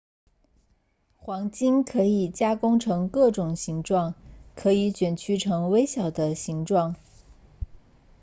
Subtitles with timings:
[1.15, 4.15] 黄金可以加工成各种形状
[4.55, 6.95] 可以卷曲成微小的形状